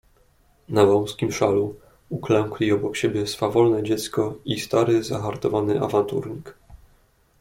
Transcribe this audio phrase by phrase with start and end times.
[0.69, 1.75] "Na wąskim szalu
[2.09, 6.53] uklękli obok siebie swawolne dziecko i stary, zahartowany awanturnik."